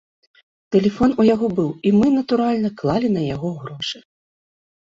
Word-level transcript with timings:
Тэлефон 0.75 1.13
у 1.23 1.25
яго 1.27 1.47
быў, 1.59 1.67
і 1.91 1.93
мы, 1.99 2.07
натуральна, 2.17 2.73
клалі 2.81 3.15
на 3.19 3.29
яго 3.35 3.49
грошы. 3.61 3.97